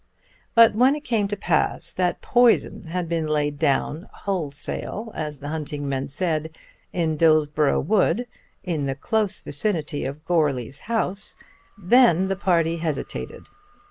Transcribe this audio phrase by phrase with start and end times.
[0.55, 5.49] But when it came to pass that poison had been laid down, "wholesale" as the
[5.49, 6.57] hunting men said,
[6.91, 8.25] in Dillsborough Wood,
[8.63, 11.35] in the close vicinity of Goarly's house,
[11.77, 13.45] then the party hesitated.